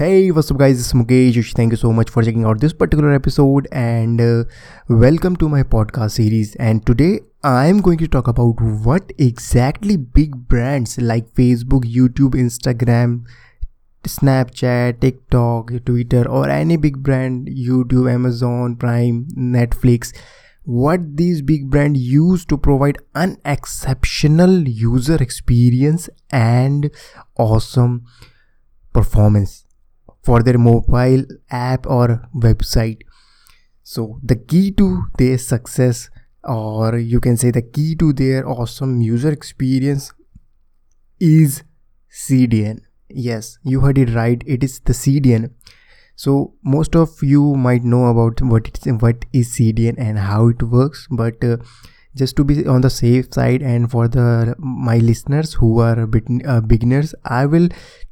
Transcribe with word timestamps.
Hey, 0.00 0.30
what's 0.30 0.50
up, 0.50 0.56
guys? 0.56 0.78
This 0.78 0.86
is 0.86 0.92
Mukesh. 0.94 1.52
Thank 1.52 1.72
you 1.72 1.76
so 1.76 1.92
much 1.92 2.08
for 2.08 2.22
checking 2.22 2.46
out 2.46 2.58
this 2.58 2.72
particular 2.72 3.12
episode 3.12 3.68
and 3.70 4.18
uh, 4.18 4.44
welcome 4.88 5.36
to 5.36 5.46
my 5.46 5.62
podcast 5.62 6.12
series. 6.12 6.54
And 6.54 6.86
today 6.86 7.20
I'm 7.44 7.82
going 7.82 7.98
to 7.98 8.08
talk 8.08 8.26
about 8.26 8.62
what 8.62 9.12
exactly 9.18 9.98
big 9.98 10.48
brands 10.48 10.96
like 10.96 11.34
Facebook, 11.34 11.84
YouTube, 11.84 12.30
Instagram, 12.30 13.26
Snapchat, 14.04 15.02
TikTok, 15.02 15.72
Twitter, 15.84 16.26
or 16.26 16.48
any 16.48 16.78
big 16.78 17.02
brand, 17.02 17.48
YouTube, 17.48 18.10
Amazon, 18.10 18.76
Prime, 18.76 19.26
Netflix, 19.36 20.16
what 20.64 21.18
these 21.18 21.42
big 21.42 21.68
brands 21.68 22.00
use 22.00 22.46
to 22.46 22.56
provide 22.56 22.96
an 23.14 23.36
exceptional 23.44 24.66
user 24.66 25.22
experience 25.22 26.08
and 26.30 26.90
awesome 27.36 28.06
performance 28.94 29.66
for 30.22 30.42
their 30.42 30.58
mobile 30.58 31.24
app 31.50 31.86
or 31.86 32.28
website. 32.34 33.02
So, 33.82 34.20
the 34.22 34.36
key 34.36 34.70
to 34.72 35.04
their 35.18 35.38
success, 35.38 36.10
or 36.44 36.98
you 36.98 37.20
can 37.20 37.36
say 37.36 37.50
the 37.50 37.62
key 37.62 37.96
to 37.96 38.12
their 38.12 38.48
awesome 38.48 39.00
user 39.00 39.30
experience, 39.32 40.12
is 41.18 41.62
CDN. 42.12 42.80
Yes, 43.08 43.58
you 43.64 43.80
heard 43.80 43.98
it 43.98 44.14
right, 44.14 44.42
it 44.46 44.62
is 44.62 44.80
the 44.80 44.92
CDN. 44.92 45.50
So, 46.14 46.54
most 46.62 46.94
of 46.94 47.22
you 47.22 47.54
might 47.56 47.82
know 47.82 48.06
about 48.06 48.42
what, 48.42 48.68
it's, 48.68 48.86
what 48.86 49.24
is 49.32 49.56
CDN 49.56 49.94
and 49.98 50.18
how 50.18 50.48
it 50.48 50.62
works, 50.62 51.08
but 51.10 51.42
uh, 51.42 51.56
just 52.22 52.36
to 52.36 52.44
be 52.50 52.66
on 52.66 52.86
the 52.86 52.90
safe 52.90 53.32
side 53.38 53.62
and 53.62 53.90
for 53.90 54.06
the 54.16 54.54
my 54.58 54.96
listeners 54.98 55.54
who 55.54 55.70
are 55.86 56.06
bit 56.06 56.24
uh, 56.46 56.60
beginners 56.72 57.14
i 57.24 57.44
will 57.54 57.68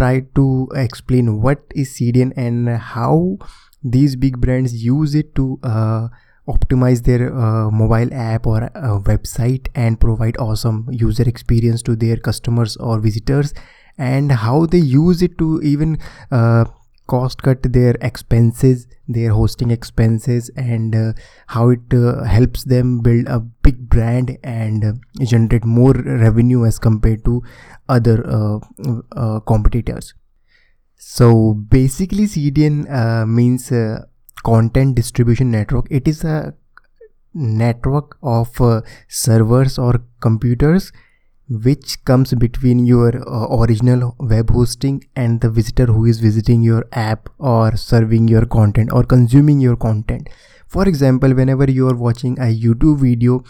try 0.00 0.12
to 0.40 0.46
explain 0.84 1.40
what 1.46 1.78
is 1.84 1.92
cdn 1.98 2.32
and 2.46 2.68
how 2.94 3.36
these 3.82 4.16
big 4.24 4.40
brands 4.40 4.74
use 4.84 5.14
it 5.14 5.34
to 5.34 5.58
uh, 5.62 6.08
optimize 6.48 7.04
their 7.04 7.32
uh, 7.34 7.70
mobile 7.70 8.12
app 8.12 8.46
or 8.46 8.64
uh, 8.64 8.98
website 9.10 9.68
and 9.74 10.00
provide 10.00 10.36
awesome 10.38 10.88
user 10.90 11.28
experience 11.28 11.82
to 11.82 11.96
their 11.96 12.16
customers 12.16 12.76
or 12.76 12.98
visitors 12.98 13.54
and 13.98 14.32
how 14.32 14.66
they 14.66 14.78
use 14.78 15.22
it 15.22 15.36
to 15.38 15.60
even 15.62 15.98
uh, 16.30 16.64
cost 17.12 17.42
cut 17.42 17.72
their 17.76 17.94
expenses 18.08 18.86
their 19.14 19.32
hosting 19.32 19.70
expenses 19.70 20.50
and 20.56 20.94
uh, 20.94 21.12
how 21.48 21.68
it 21.70 21.92
uh, 21.92 22.22
helps 22.24 22.64
them 22.64 23.00
build 23.00 23.26
a 23.26 23.40
big 23.40 23.88
brand 23.88 24.38
and 24.44 24.84
uh, 24.84 24.92
generate 25.24 25.64
more 25.64 25.92
revenue 25.92 26.64
as 26.64 26.78
compared 26.78 27.24
to 27.24 27.42
other 27.88 28.24
uh, 28.26 28.58
uh, 29.16 29.40
competitors. 29.40 30.14
So 30.96 31.54
basically 31.54 32.24
cdn 32.24 32.90
uh, 32.90 33.26
means 33.26 33.72
content 34.44 34.94
distribution 34.94 35.50
network. 35.50 35.86
It 35.90 36.06
is 36.06 36.24
a 36.24 36.54
network 37.32 38.16
of 38.22 38.60
servers 39.08 39.78
or 39.78 40.02
computers 40.20 40.92
which 41.50 42.04
comes 42.04 42.32
between 42.34 42.86
your 42.86 43.08
uh, 43.28 43.56
original 43.56 44.14
web 44.20 44.50
hosting 44.50 45.04
and 45.16 45.40
the 45.40 45.50
visitor 45.50 45.86
who 45.86 46.06
is 46.06 46.20
visiting 46.20 46.62
your 46.62 46.86
app 46.92 47.28
or 47.38 47.76
serving 47.76 48.28
your 48.28 48.46
content 48.46 48.92
or 48.92 49.02
consuming 49.02 49.60
your 49.60 49.76
content. 49.76 50.28
For 50.68 50.86
example 50.86 51.34
whenever 51.34 51.68
you 51.68 51.88
are 51.88 51.96
watching 51.96 52.38
a 52.38 52.54
youtube 52.54 53.00
video 53.00 53.42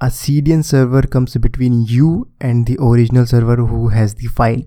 a 0.00 0.06
cdn 0.06 0.64
server 0.64 1.02
comes 1.02 1.36
between 1.36 1.84
you 1.84 2.28
and 2.40 2.66
the 2.66 2.78
original 2.80 3.26
server 3.26 3.56
who 3.56 3.88
has 3.88 4.14
the 4.14 4.26
file. 4.28 4.62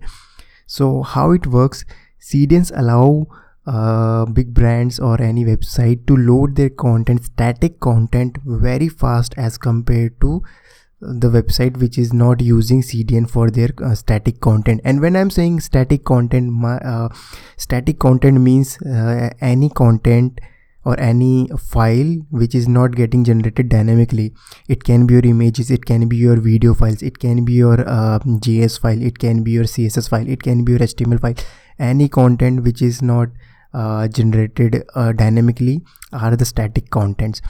So 0.66 1.02
how 1.02 1.32
it 1.32 1.48
works 1.48 1.84
cdns 2.20 2.70
allow 2.76 3.26
uh, 3.66 4.24
big 4.26 4.54
brands 4.54 5.00
or 5.00 5.20
any 5.20 5.44
website 5.44 6.06
to 6.06 6.16
load 6.16 6.54
their 6.54 6.70
content 6.70 7.24
static 7.24 7.80
content 7.80 8.38
very 8.44 8.88
fast 8.88 9.34
as 9.36 9.58
compared 9.58 10.20
to 10.20 10.42
the 11.00 11.28
website 11.28 11.76
which 11.76 11.96
is 11.96 12.12
not 12.12 12.40
using 12.40 12.82
cdn 12.82 13.28
for 13.30 13.50
their 13.50 13.70
uh, 13.84 13.94
static 13.94 14.40
content. 14.40 14.80
And 14.84 15.00
when 15.00 15.16
i'm 15.16 15.30
saying 15.30 15.60
static 15.60 16.04
content 16.04 16.52
my 16.52 16.78
uh, 16.78 17.08
static 17.56 17.98
content 17.98 18.40
means 18.40 18.80
uh, 18.82 19.30
any 19.40 19.68
content 19.68 20.40
or 20.84 20.98
any 20.98 21.48
file 21.58 22.12
which 22.30 22.54
is 22.54 22.66
not 22.66 22.94
getting 22.96 23.24
generated 23.24 23.68
dynamically. 23.68 24.32
It 24.68 24.84
can 24.84 25.06
be 25.06 25.14
your 25.14 25.26
images 25.26 25.70
it 25.70 25.84
can 25.84 26.08
be 26.08 26.16
your 26.16 26.36
video 26.36 26.74
files 26.74 27.02
it 27.02 27.18
can 27.18 27.44
be 27.44 27.54
your 27.54 27.80
uh, 27.80 28.18
js 28.20 28.80
file 28.80 29.02
it 29.02 29.18
can 29.18 29.42
be 29.42 29.52
your 29.52 29.64
css 29.64 30.08
file 30.08 30.28
it 30.28 30.42
can 30.42 30.64
be 30.64 30.72
your 30.72 30.80
html 30.80 31.20
file. 31.20 31.34
Any 31.78 32.08
content 32.08 32.64
which 32.64 32.82
is 32.82 33.02
not 33.02 33.28
uh, 33.74 34.08
generated 34.08 34.84
uh, 34.94 35.12
dynamically 35.12 35.82
are 36.12 36.34
the 36.36 36.44
static 36.44 36.90
contents 36.90 37.42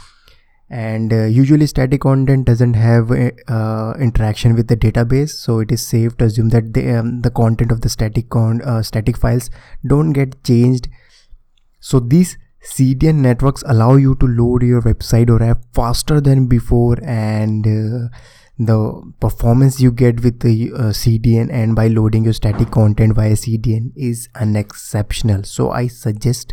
and 0.71 1.13
uh, 1.13 1.25
usually 1.25 1.67
static 1.67 2.03
content 2.03 2.47
doesn't 2.47 2.75
have 2.75 3.11
uh, 3.11 3.95
interaction 3.99 4.55
with 4.55 4.69
the 4.69 4.77
database 4.77 5.31
so 5.31 5.61
it 5.61 5.73
is 5.73 5.87
safe 5.87 6.17
to 6.19 6.27
assume 6.27 6.51
that 6.51 6.75
the, 6.75 6.91
um, 6.95 7.23
the 7.23 7.31
content 7.31 7.73
of 7.73 7.81
the 7.81 7.89
static 7.89 8.29
con 8.29 8.61
uh, 8.63 8.83
static 8.83 9.17
files 9.17 9.51
don't 9.87 10.13
get 10.13 10.43
changed. 10.45 10.89
So 11.81 12.01
these 12.01 12.37
cdn 12.75 13.17
networks 13.17 13.63
allow 13.67 13.95
you 13.95 14.15
to 14.17 14.27
load 14.27 14.63
your 14.63 14.83
website 14.83 15.31
or 15.31 15.43
app 15.43 15.63
faster 15.73 16.21
than 16.21 16.49
before 16.49 16.99
and 17.03 17.67
uh, 17.67 18.09
the 18.59 19.13
performance 19.21 19.81
you 19.81 19.93
get 19.93 20.23
with 20.23 20.41
the 20.41 20.73
uh, 20.73 20.91
cdn 20.91 21.49
and 21.53 21.77
by 21.77 21.87
loading 21.87 22.25
your 22.25 22.33
static 22.33 22.71
content 22.73 23.15
via 23.15 23.33
cdn 23.33 23.93
is 23.97 24.29
unexceptional. 24.35 25.45
So 25.45 25.71
i 25.71 25.87
suggest 25.87 26.53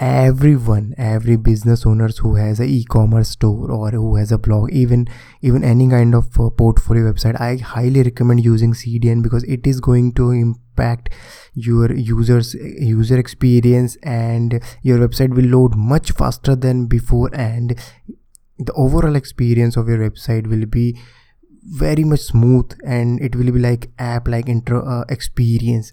everyone 0.00 0.92
every 0.98 1.36
business 1.36 1.86
owners 1.86 2.18
who 2.18 2.34
has 2.34 2.58
a 2.58 2.64
e-commerce 2.64 3.28
store 3.28 3.70
or 3.70 3.90
who 3.90 4.16
has 4.16 4.32
a 4.32 4.38
blog 4.38 4.68
even 4.72 5.06
even 5.40 5.62
any 5.62 5.88
kind 5.88 6.16
of 6.16 6.26
uh, 6.40 6.50
portfolio 6.50 7.04
website 7.12 7.40
i 7.40 7.56
highly 7.56 8.02
recommend 8.02 8.44
using 8.44 8.72
cdn 8.72 9.22
because 9.22 9.44
it 9.44 9.64
is 9.68 9.78
going 9.78 10.12
to 10.12 10.32
impact 10.32 11.10
your 11.54 11.92
users 11.94 12.54
user 12.54 13.16
experience 13.16 13.96
and 14.02 14.60
your 14.82 14.98
website 14.98 15.32
will 15.32 15.44
load 15.44 15.76
much 15.76 16.10
faster 16.10 16.56
than 16.56 16.86
before 16.86 17.30
and 17.32 17.78
the 18.58 18.72
overall 18.72 19.14
experience 19.14 19.76
of 19.76 19.88
your 19.88 19.98
website 19.98 20.48
will 20.48 20.66
be 20.66 20.98
very 21.62 22.02
much 22.02 22.20
smooth 22.20 22.70
and 22.84 23.20
it 23.20 23.36
will 23.36 23.52
be 23.52 23.60
like 23.60 23.90
app 24.00 24.26
like 24.26 24.48
intro 24.48 24.84
uh, 24.84 25.04
experience 25.08 25.92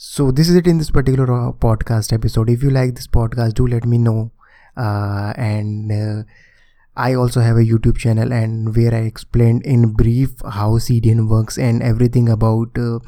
so 0.00 0.30
this 0.30 0.48
is 0.48 0.54
it 0.54 0.68
in 0.68 0.78
this 0.78 0.92
particular 0.92 1.24
uh, 1.32 1.50
podcast 1.50 2.12
episode. 2.12 2.48
If 2.48 2.62
you 2.62 2.70
like 2.70 2.94
this 2.94 3.08
podcast 3.08 3.54
do 3.54 3.66
let 3.66 3.84
me 3.84 3.98
know. 3.98 4.30
Uh, 4.76 5.32
and 5.36 5.90
uh, 5.90 6.22
i 6.94 7.14
also 7.14 7.40
have 7.40 7.56
a 7.56 7.64
youtube 7.64 7.96
channel 7.98 8.32
and 8.32 8.76
where 8.76 8.94
i 8.94 8.98
explained 8.98 9.60
in 9.64 9.92
brief 9.92 10.30
how 10.52 10.68
cdn 10.78 11.28
works 11.28 11.58
and 11.58 11.82
everything 11.82 12.28
about 12.28 12.78
uh, 12.78 13.00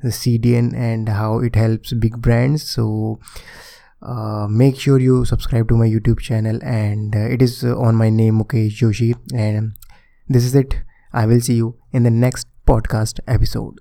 the 0.00 0.08
cdn 0.08 0.74
and 0.74 1.10
how 1.10 1.38
it 1.40 1.54
helps 1.54 1.92
big 1.92 2.20
brands. 2.22 2.62
So 2.62 3.18
uh, 4.00 4.46
make 4.48 4.80
sure 4.80 4.98
you 4.98 5.26
subscribe 5.26 5.68
to 5.68 5.76
my 5.76 5.86
youtube 5.86 6.20
channel 6.20 6.58
and 6.62 7.14
uh, 7.14 7.18
it 7.18 7.42
is 7.42 7.62
on 7.62 7.94
my 7.94 8.08
name 8.08 8.40
mukesh 8.40 8.78
joshi. 8.78 9.14
And 9.34 9.72
this 10.28 10.44
is 10.44 10.54
it. 10.54 10.76
I 11.12 11.26
will 11.26 11.40
see 11.40 11.56
you 11.56 11.76
in 11.92 12.04
the 12.04 12.10
next 12.10 12.46
podcast 12.66 13.20
episode 13.26 13.80